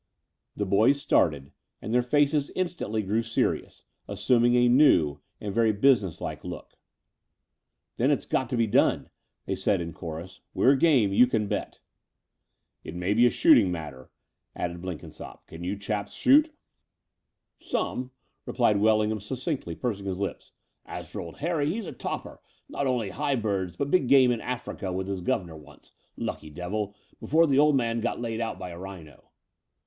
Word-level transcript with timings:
The 0.55 0.65
boys 0.65 0.99
started; 0.99 1.51
and 1.79 1.93
their 1.93 2.01
faces 2.01 2.49
instantly 2.55 3.03
grew 3.03 3.21
serious, 3.21 3.83
assuming 4.07 4.55
a 4.55 4.67
new 4.67 5.19
and 5.39 5.53
very 5.53 5.71
businesslike 5.71 6.43
look. 6.43 6.79
"Then 7.97 8.09
it's 8.09 8.25
got 8.25 8.49
to 8.49 8.57
be 8.57 8.65
done," 8.65 9.11
they 9.45 9.53
said 9.53 9.79
in 9.79 9.93
chorus. 9.93 10.39
"We're 10.55 10.73
game, 10.73 11.13
you 11.13 11.27
can 11.27 11.45
bet." 11.45 11.81
"It 12.83 12.95
may 12.95 13.13
be 13.13 13.27
a 13.27 13.29
shooting 13.29 13.71
matter," 13.71 14.09
added 14.55 14.81
Blenkin 14.81 15.11
sopp." 15.11 15.45
Can 15.45 15.63
you 15.63 15.77
chaps 15.77 16.13
shoot?" 16.15 16.45
256 17.59 17.69
The 17.69 17.73
Door 17.75 17.77
of 17.77 17.77
the 17.77 17.77
Unreal 17.77 17.83
"Some," 17.91 18.11
replied 18.47 18.81
Wellingham 18.83 19.19
succinctly, 19.21 19.75
pursing 19.75 20.07
his 20.07 20.19
lips: 20.19 20.53
"and 20.83 20.97
as 20.97 21.11
for 21.11 21.21
old 21.21 21.37
Harry, 21.37 21.71
he's 21.71 21.85
a 21.85 21.91
topper, 21.91 22.41
not 22.67 22.87
only 22.87 23.11
high 23.11 23.35
birds, 23.35 23.77
but 23.77 23.91
big 23.91 24.07
game 24.07 24.31
in 24.31 24.41
Africa 24.41 24.91
with 24.91 25.07
his 25.07 25.21
guv'nor 25.21 25.57
once, 25.57 25.91
lucky 26.17 26.49
devil, 26.49 26.95
before 27.19 27.45
the 27.45 27.59
old 27.59 27.75
man 27.77 27.99
got 28.01 28.19
laid 28.19 28.41
out 28.41 28.57
by 28.57 28.71
a 28.71 28.79
rhino.'' 28.79 29.29